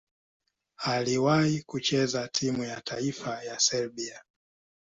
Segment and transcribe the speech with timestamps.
[0.77, 4.21] Aliwahi kucheza timu ya taifa ya Serbia.